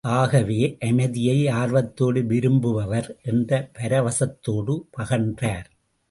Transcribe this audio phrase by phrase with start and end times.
[0.01, 5.65] ஆகவே, அமைதியை, ஆர்வத்தோடு விரும்புவர் என்று பரவசத்தோடு பகன்றார்.